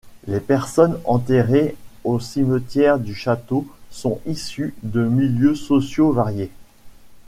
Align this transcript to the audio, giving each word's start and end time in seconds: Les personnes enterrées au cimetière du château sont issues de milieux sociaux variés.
Les 0.25 0.39
personnes 0.39 0.97
enterrées 1.05 1.75
au 2.05 2.19
cimetière 2.19 2.97
du 2.97 3.13
château 3.13 3.67
sont 3.91 4.19
issues 4.25 4.73
de 4.81 5.05
milieux 5.05 5.53
sociaux 5.53 6.11
variés. 6.11 6.49